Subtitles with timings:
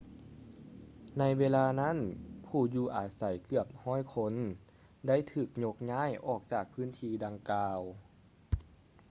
[1.19, 1.97] ໃນເວລານັ້ນ
[2.47, 4.33] ຜູ້ຢູ່ອາໄສເກືອບ 100 ຄົນ
[5.07, 7.79] ໄດ້ຖືກຍົກຍ້າຍອອກຈາກພື້ນທີ່ດັ່ງກ່າວ